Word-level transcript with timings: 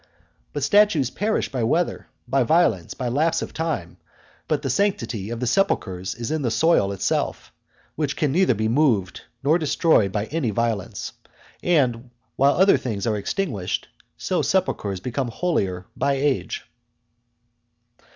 But 0.51 0.63
statues 0.63 1.11
perish 1.11 1.51
by 1.51 1.63
weather, 1.63 2.07
by 2.27 2.41
violence, 2.41 2.95
by 2.95 3.07
lapse 3.07 3.43
of 3.43 3.53
time; 3.53 3.97
but 4.47 4.63
the 4.63 4.69
sanctity 4.71 5.29
of 5.29 5.39
the 5.39 5.45
sepulchres 5.45 6.15
is 6.15 6.31
in 6.31 6.41
the 6.41 6.49
soil 6.49 6.91
itself, 6.91 7.53
which 7.95 8.15
can 8.15 8.31
neither 8.31 8.55
be 8.55 8.67
moved 8.67 9.21
nor 9.43 9.59
destroyed 9.59 10.11
by 10.11 10.25
any 10.25 10.49
violence; 10.49 11.13
and 11.61 12.09
while 12.35 12.53
other 12.55 12.77
things 12.77 13.05
are 13.05 13.15
extinguished, 13.15 13.89
so 14.17 14.41
sepulchres 14.41 14.99
become 15.01 15.27
holier 15.27 15.85
by 15.95 16.13
age. 16.13 16.65